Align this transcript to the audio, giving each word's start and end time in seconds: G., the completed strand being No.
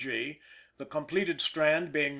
G., 0.01 0.39
the 0.79 0.85
completed 0.87 1.39
strand 1.41 1.91
being 1.91 2.05
No. 2.05 2.09